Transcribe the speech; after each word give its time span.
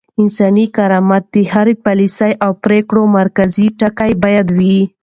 انساني 0.21 0.63
کرامت 0.75 1.23
د 1.35 1.35
هرې 1.53 1.75
پاليسۍ 1.85 2.31
او 2.45 2.51
پرېکړې 2.63 3.03
مرکزي 3.19 3.67
ټکی 3.79 4.11
بايد 4.23 4.47
وي. 4.57 4.77